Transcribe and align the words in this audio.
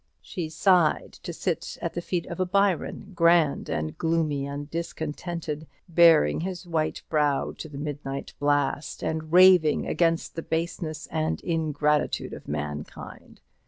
She 0.23 0.49
sighed 0.49 1.13
to 1.21 1.31
sit 1.31 1.77
at 1.79 1.93
the 1.93 2.01
feet 2.01 2.25
of 2.25 2.39
a 2.39 2.45
Byron, 2.47 3.11
grand 3.13 3.69
and 3.69 3.95
gloomy 3.95 4.47
and 4.47 4.67
discontented, 4.67 5.67
baring 5.87 6.39
his 6.41 6.65
white 6.65 7.03
brow 7.07 7.51
to 7.59 7.69
the 7.69 7.77
midnight 7.77 8.33
blast, 8.39 9.03
and 9.03 9.31
raving 9.31 9.85
against 9.85 10.33
the 10.33 10.41
baseness 10.41 11.05
and 11.11 11.39
ingratitude 11.43 12.33
of 12.33 12.47
mankind. 12.47 13.41